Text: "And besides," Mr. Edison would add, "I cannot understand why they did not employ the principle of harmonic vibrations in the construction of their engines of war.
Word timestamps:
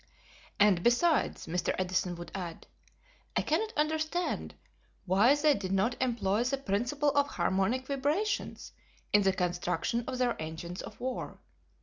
"And 0.59 0.81
besides," 0.81 1.45
Mr. 1.45 1.75
Edison 1.77 2.15
would 2.15 2.31
add, 2.33 2.65
"I 3.37 3.43
cannot 3.43 3.71
understand 3.77 4.55
why 5.05 5.35
they 5.35 5.53
did 5.53 5.71
not 5.71 5.95
employ 6.01 6.43
the 6.43 6.57
principle 6.57 7.11
of 7.11 7.27
harmonic 7.27 7.85
vibrations 7.85 8.71
in 9.13 9.21
the 9.21 9.31
construction 9.31 10.03
of 10.07 10.17
their 10.17 10.41
engines 10.41 10.81
of 10.81 10.99
war. 10.99 11.37